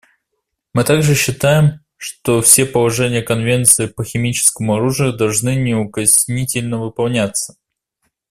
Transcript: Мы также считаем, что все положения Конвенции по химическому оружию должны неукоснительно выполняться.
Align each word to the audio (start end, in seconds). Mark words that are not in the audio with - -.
Мы 0.73 0.83
также 0.83 1.13
считаем, 1.13 1.81
что 1.95 2.41
все 2.41 2.65
положения 2.65 3.21
Конвенции 3.21 3.85
по 3.85 4.03
химическому 4.03 4.77
оружию 4.77 5.13
должны 5.15 5.53
неукоснительно 5.55 6.79
выполняться. 6.79 7.55